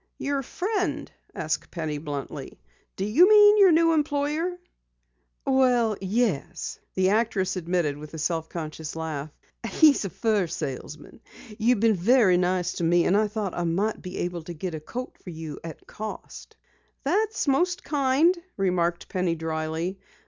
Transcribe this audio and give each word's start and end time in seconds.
"Your 0.17 0.41
friend?" 0.41 1.11
asked 1.35 1.69
Penny 1.69 1.99
bluntly. 1.99 2.59
"Do 2.95 3.05
you 3.05 3.29
mean 3.29 3.59
your 3.59 3.71
new 3.71 3.93
employer?" 3.93 4.57
"Well, 5.45 5.95
yes," 6.01 6.79
the 6.95 7.09
actress 7.09 7.55
admitted 7.55 7.97
with 7.99 8.15
a 8.15 8.17
self 8.17 8.49
conscious 8.49 8.95
laugh. 8.95 9.29
"He 9.69 9.91
is 9.91 10.03
a 10.03 10.09
fur 10.09 10.47
salesman. 10.47 11.19
You've 11.59 11.81
been 11.81 11.93
very 11.93 12.37
nice 12.37 12.73
to 12.73 12.83
me 12.83 13.05
and 13.05 13.15
I 13.15 13.29
might 13.63 14.01
be 14.01 14.17
able 14.17 14.41
to 14.41 14.55
get 14.55 14.73
a 14.73 14.79
coat 14.79 15.19
for 15.23 15.29
you 15.29 15.59
at 15.63 15.85
cost." 15.85 16.55
"That's 17.03 17.47
most 17.47 17.83
kind," 17.83 18.35
remarked 18.57 19.07
Penny 19.07 19.35
dryly. 19.35 19.99